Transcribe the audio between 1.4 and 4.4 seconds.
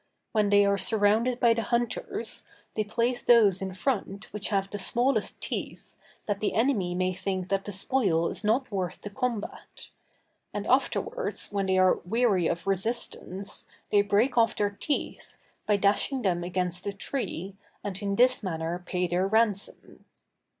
the hunters, they place those in front